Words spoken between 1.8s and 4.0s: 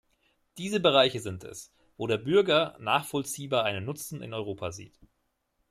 wo der Bürger nachvollziehbar einen